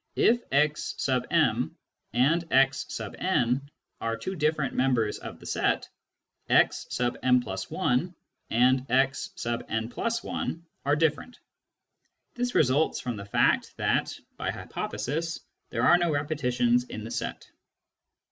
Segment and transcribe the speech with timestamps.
[0.15, 0.95] if x
[1.29, 1.77] m
[2.11, 3.69] and x n
[3.99, 5.87] are two different members of the set,
[6.49, 7.17] x^ ^
[8.49, 11.39] and x n+1 are different;
[12.33, 17.47] this results from the fact that (by hypothesis) there are no repetitions in the set.